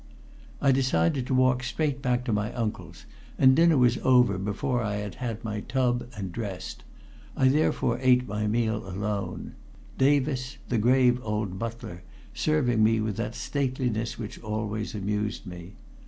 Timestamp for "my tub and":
5.43-6.31